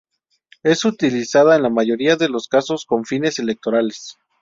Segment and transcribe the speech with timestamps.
[0.63, 4.17] Es utilizada en la mayoría de los casos con fines electorales.